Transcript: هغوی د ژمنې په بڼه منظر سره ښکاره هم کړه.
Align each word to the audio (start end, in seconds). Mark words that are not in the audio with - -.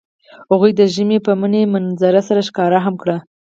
هغوی 0.51 0.71
د 0.75 0.81
ژمنې 0.93 1.19
په 1.25 1.31
بڼه 1.39 1.61
منظر 1.73 2.13
سره 2.29 2.41
ښکاره 2.47 2.79
هم 2.85 2.95
کړه. 3.03 3.17